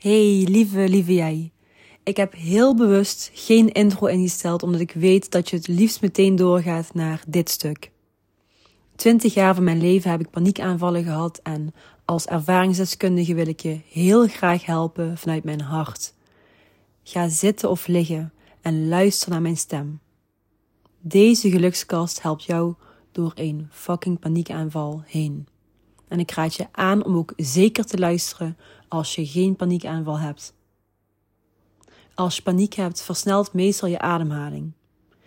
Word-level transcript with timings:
Hey, 0.00 0.46
lieve, 0.48 0.88
lieve 0.88 1.14
jij. 1.14 1.52
Ik 2.02 2.16
heb 2.16 2.34
heel 2.34 2.74
bewust 2.74 3.30
geen 3.34 3.72
intro 3.72 4.06
ingesteld, 4.06 4.62
omdat 4.62 4.80
ik 4.80 4.92
weet 4.92 5.30
dat 5.30 5.50
je 5.50 5.56
het 5.56 5.68
liefst 5.68 6.00
meteen 6.00 6.36
doorgaat 6.36 6.94
naar 6.94 7.22
dit 7.26 7.50
stuk. 7.50 7.90
Twintig 8.96 9.34
jaar 9.34 9.54
van 9.54 9.64
mijn 9.64 9.80
leven 9.80 10.10
heb 10.10 10.20
ik 10.20 10.30
paniekaanvallen 10.30 11.04
gehad 11.04 11.40
en 11.42 11.74
als 12.04 12.26
ervaringsdeskundige 12.26 13.34
wil 13.34 13.46
ik 13.46 13.60
je 13.60 13.80
heel 13.88 14.26
graag 14.26 14.64
helpen 14.64 15.18
vanuit 15.18 15.44
mijn 15.44 15.60
hart. 15.60 16.14
Ga 17.02 17.28
zitten 17.28 17.70
of 17.70 17.86
liggen 17.86 18.32
en 18.60 18.88
luister 18.88 19.30
naar 19.30 19.42
mijn 19.42 19.56
stem. 19.56 20.00
Deze 21.00 21.50
gelukskast 21.50 22.22
helpt 22.22 22.44
jou 22.44 22.74
door 23.12 23.32
een 23.34 23.68
fucking 23.70 24.18
paniekaanval 24.18 25.02
heen. 25.06 25.46
En 26.10 26.18
ik 26.18 26.30
raad 26.30 26.54
je 26.54 26.66
aan 26.72 27.04
om 27.04 27.16
ook 27.16 27.32
zeker 27.36 27.84
te 27.84 27.98
luisteren 27.98 28.56
als 28.88 29.14
je 29.14 29.26
geen 29.26 29.56
paniekaanval 29.56 30.18
hebt. 30.18 30.54
Als 32.14 32.36
je 32.36 32.42
paniek 32.42 32.74
hebt, 32.74 33.02
versnelt 33.02 33.52
meestal 33.52 33.88
je 33.88 33.98
ademhaling. 33.98 34.72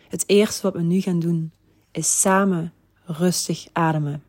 Het 0.08 0.24
eerste 0.28 0.62
wat 0.62 0.74
we 0.74 0.82
nu 0.82 1.02
gaan 1.02 1.20
doen 1.20 1.52
is 1.92 2.20
samen 2.20 2.74
rustig 3.06 3.68
ademen. 3.72 4.24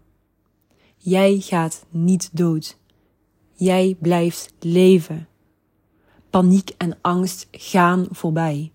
Jij 0.97 1.39
gaat 1.41 1.85
niet 1.91 2.31
dood. 2.33 2.77
Jij 3.53 3.97
blijft 4.01 4.53
leven. 4.61 5.29
Paniek 6.31 6.71
en 6.77 6.99
angst 7.01 7.49
gaan 7.51 8.07
voorbij. 8.11 8.73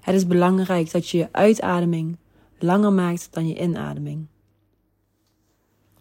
Het 0.00 0.14
is 0.14 0.26
belangrijk 0.26 0.90
dat 0.90 1.08
je 1.08 1.18
je 1.18 1.28
uitademing 1.32 2.16
langer 2.58 2.92
maakt 2.92 3.28
dan 3.30 3.48
je 3.48 3.60
inademing. 3.60 4.26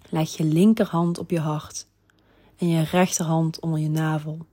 Leg 0.10 0.38
je 0.38 0.44
linkerhand 0.44 1.18
op 1.18 1.30
je 1.30 1.40
hart 1.40 1.88
en 2.58 2.68
je 2.68 2.82
rechterhand 2.82 3.60
onder 3.60 3.80
je 3.80 3.90
navel. 3.90 4.46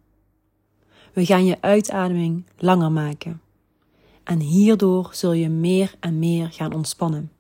We 1.13 1.25
gaan 1.25 1.45
je 1.45 1.61
uitademing 1.61 2.45
langer 2.57 2.93
maken. 2.93 3.41
En 4.25 4.41
hierdoor 4.41 5.09
zul 5.13 5.33
je 5.33 5.49
meer 5.49 5.95
en 6.01 6.19
meer 6.19 6.51
gaan 6.51 6.75
ontspannen. 6.75 7.33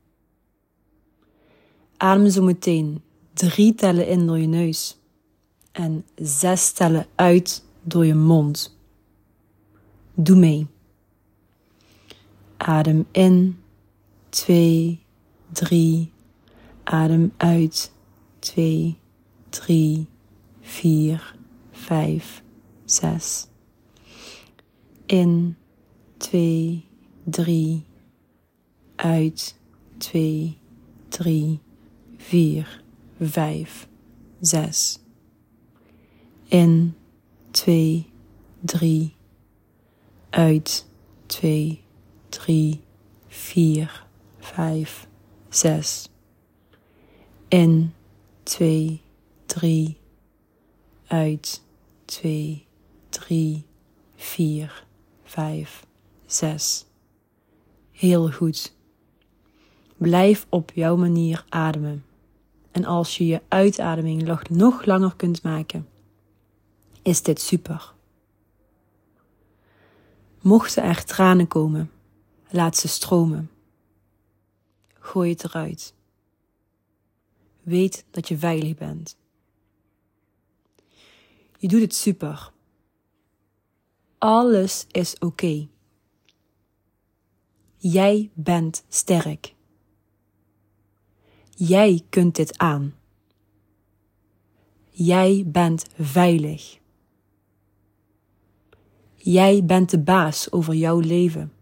Adem 1.96 2.30
zo 2.30 2.42
meteen 2.42 3.02
drie 3.32 3.74
tellen 3.74 4.08
in 4.08 4.26
door 4.26 4.38
je 4.38 4.46
neus 4.46 4.96
en 5.72 6.04
zes 6.14 6.72
tellen 6.72 7.06
uit 7.14 7.64
door 7.82 8.06
je 8.06 8.14
mond. 8.14 8.76
Doe 10.14 10.36
mee. 10.36 10.66
Adem 12.56 13.06
in, 13.10 13.62
twee, 14.28 15.04
drie. 15.52 16.12
Adem 16.84 17.32
uit, 17.36 17.92
twee, 18.44 18.98
drie, 19.48 20.06
vier, 20.60 21.34
vijf, 21.70 22.42
zes. 22.84 23.48
In, 25.06 25.56
twee, 26.16 26.84
drie. 27.22 27.84
Uit, 28.96 29.58
twee, 29.96 30.58
drie, 31.08 31.60
vier, 32.16 32.82
vijf, 33.20 33.88
zes. 34.40 34.98
In, 36.48 36.94
twee, 37.50 38.12
drie. 38.60 39.14
Uit, 40.30 40.86
twee, 41.26 41.82
drie, 42.28 42.80
vier, 43.26 44.06
vijf, 44.38 45.08
zes. 45.48 46.08
In, 47.48 47.92
twee, 48.44 49.02
drie. 49.46 49.98
Uit, 51.06 51.62
twee, 52.04 52.66
drie, 53.08 53.66
vier, 54.16 54.84
vijf, 55.24 55.86
zes. 56.26 56.86
Heel 57.90 58.30
goed. 58.30 58.74
Blijf 59.96 60.46
op 60.48 60.70
jouw 60.74 60.96
manier 60.96 61.44
ademen. 61.48 62.04
En 62.70 62.84
als 62.84 63.18
je 63.18 63.26
je 63.26 63.42
uitademing 63.48 64.40
nog 64.50 64.84
langer 64.84 65.16
kunt 65.16 65.42
maken, 65.42 65.88
is 67.02 67.22
dit 67.22 67.40
super. 67.40 67.92
Mochten 70.40 70.82
er 70.82 71.04
tranen 71.04 71.48
komen, 71.48 71.90
laat 72.50 72.76
ze 72.76 72.88
stromen. 72.88 73.50
Gooi 74.98 75.30
het 75.30 75.44
eruit. 75.44 75.94
Weet 77.64 78.04
dat 78.10 78.28
je 78.28 78.38
veilig 78.38 78.74
bent. 78.74 79.16
Je 81.58 81.68
doet 81.68 81.80
het 81.80 81.94
super. 81.94 82.52
Alles 84.18 84.86
is 84.90 85.18
oké. 85.18 85.68
Jij 87.76 88.30
bent 88.34 88.84
sterk. 88.88 89.54
Jij 91.50 92.02
kunt 92.08 92.36
dit 92.36 92.58
aan. 92.58 92.94
Jij 94.90 95.44
bent 95.46 95.86
veilig. 95.98 96.78
Jij 99.14 99.64
bent 99.64 99.90
de 99.90 99.98
baas 99.98 100.52
over 100.52 100.74
jouw 100.74 100.98
leven. 100.98 101.52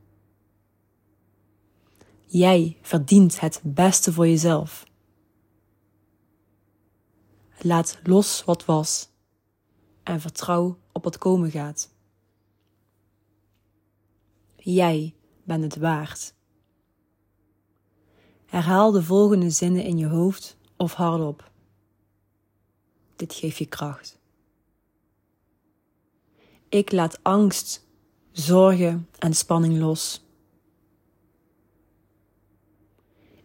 Jij 2.27 2.77
verdient 2.81 3.41
het 3.41 3.61
beste 3.65 4.13
voor 4.13 4.29
jezelf. 4.29 4.85
Laat 7.65 7.99
los 8.03 8.45
wat 8.45 8.65
was 8.65 9.09
en 10.03 10.21
vertrouw 10.21 10.79
op 10.93 11.05
wat 11.05 11.19
komen 11.19 11.51
gaat. 11.51 11.91
Jij 14.57 15.15
bent 15.45 15.63
het 15.63 15.77
waard. 15.77 16.35
Herhaal 18.47 18.91
de 18.91 19.03
volgende 19.03 19.51
zinnen 19.51 19.85
in 19.85 19.99
je 19.99 20.07
hoofd 20.07 20.57
of 20.77 20.93
hardop. 20.93 21.51
Dit 23.17 23.35
geeft 23.35 23.59
je 23.59 23.67
kracht. 23.67 24.19
Ik 26.69 26.93
laat 26.93 27.23
angst, 27.23 27.87
zorgen 28.31 29.09
en 29.19 29.35
spanning 29.35 29.79
los. 29.79 30.25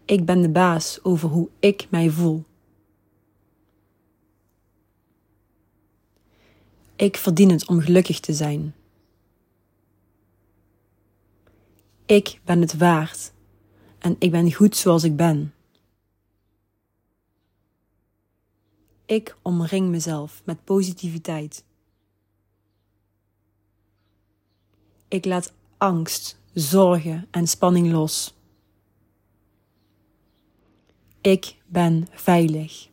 Ik 0.05 0.25
ben 0.25 0.41
de 0.41 0.49
baas 0.49 1.03
over 1.03 1.29
hoe 1.29 1.49
ik 1.59 1.87
mij 1.89 2.09
voel. 2.09 2.45
Ik 6.97 7.17
verdien 7.17 7.49
het 7.49 7.67
om 7.67 7.79
gelukkig 7.79 8.19
te 8.19 8.33
zijn. 8.33 8.75
Ik 12.05 12.39
ben 12.43 12.61
het 12.61 12.77
waard 12.77 13.31
en 13.99 14.15
ik 14.19 14.31
ben 14.31 14.53
goed 14.53 14.75
zoals 14.75 15.03
ik 15.03 15.15
ben. 15.15 15.53
Ik 19.05 19.37
omring 19.41 19.89
mezelf 19.89 20.41
met 20.45 20.63
positiviteit. 20.63 21.65
Ik 25.07 25.25
laat 25.25 25.53
angst, 25.77 26.39
zorgen 26.53 27.27
en 27.31 27.47
spanning 27.47 27.91
los. 27.91 28.35
Ik 31.21 31.55
ben 31.65 32.07
veilig. 32.11 32.89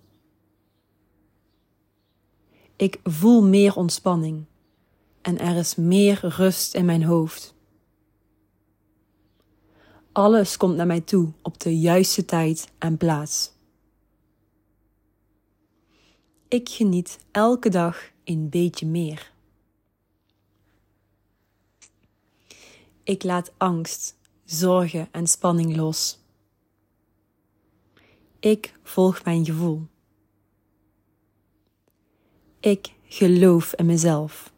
Ik 2.76 3.00
voel 3.02 3.42
meer 3.42 3.76
ontspanning 3.76 4.44
en 5.22 5.38
er 5.38 5.56
is 5.56 5.74
meer 5.74 6.20
rust 6.22 6.74
in 6.74 6.84
mijn 6.84 7.02
hoofd. 7.04 7.54
Alles 10.12 10.56
komt 10.56 10.76
naar 10.76 10.86
mij 10.86 11.00
toe 11.00 11.32
op 11.42 11.60
de 11.60 11.78
juiste 11.78 12.24
tijd 12.24 12.68
en 12.78 12.96
plaats. 12.96 13.52
Ik 16.48 16.68
geniet 16.68 17.18
elke 17.30 17.68
dag 17.68 18.10
een 18.24 18.48
beetje 18.48 18.86
meer. 18.86 19.32
Ik 23.02 23.22
laat 23.22 23.52
angst, 23.56 24.16
zorgen 24.44 25.08
en 25.12 25.26
spanning 25.26 25.76
los. 25.76 26.18
Ik 28.40 28.74
volg 28.82 29.24
mijn 29.24 29.44
gevoel. 29.44 29.86
Ik 32.64 32.94
geloof 33.04 33.74
in 33.74 33.86
mezelf. 33.86 34.52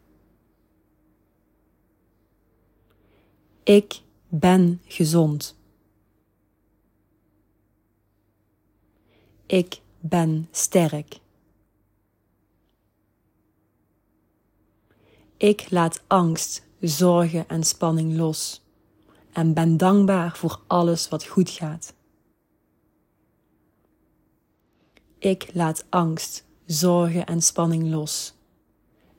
Ik 3.63 4.01
ben 4.27 4.81
gezond. 4.85 5.57
Ik 9.45 9.81
ben 9.99 10.47
sterk. 10.51 11.19
Ik 15.37 15.69
laat 15.69 16.03
angst, 16.07 16.67
zorgen 16.79 17.47
en 17.47 17.63
spanning 17.63 18.15
los 18.15 18.61
en 19.31 19.53
ben 19.53 19.77
dankbaar 19.77 20.37
voor 20.37 20.61
alles 20.67 21.09
wat 21.09 21.25
goed 21.25 21.49
gaat. 21.49 21.93
Ik 25.19 25.49
laat 25.53 25.85
angst, 25.89 26.46
zorgen 26.67 27.25
en 27.25 27.41
spanning 27.41 27.89
los 27.89 28.35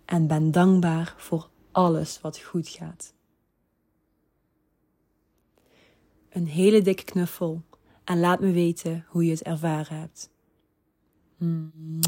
en 0.05 0.27
ben 0.27 0.51
dankbaar 0.51 1.15
voor 1.17 1.51
alles 1.73 2.21
wat 2.21 2.39
goed 2.39 2.69
gaat. 2.69 3.15
Een 6.29 6.47
hele 6.47 6.83
dikke 6.83 7.05
knuffel 7.05 7.63
en 8.05 8.21
laat 8.21 8.41
me 8.41 8.53
weten 8.53 9.05
hoe 9.09 9.25
je 9.25 9.31
het 9.31 9.43
ervaren 9.43 9.99
hebt. 9.99 10.31
Mm. 11.37 12.01